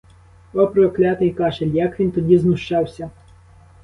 О, 0.53 0.67
проклятий 0.67 1.31
кашель, 1.33 1.67
як 1.75 1.99
він 1.99 2.11
тоді 2.11 2.37
знущався! 2.37 3.09